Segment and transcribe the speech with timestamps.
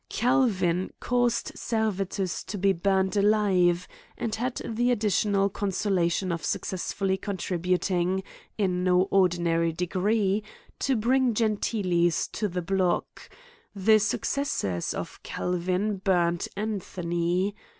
[0.09, 7.21] Calvin caused Servetus to be burned alive; and had the additional consolation of suc cessfully
[7.21, 8.23] contributing,
[8.57, 10.41] in no ordinary degree,
[10.79, 13.29] to bring Gentilis to the block:
[13.75, 17.53] the successors of Calvin burned x\nthony.